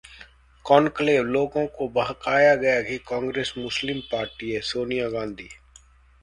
[0.65, 5.49] conclave: लोगों को बहकाया गया कि कांग्रेस मुस्लिम पार्टी है- सोनिया गांधी